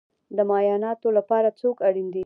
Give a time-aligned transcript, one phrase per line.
[0.37, 2.19] د معایناتو لپاره څوک اړین دی؟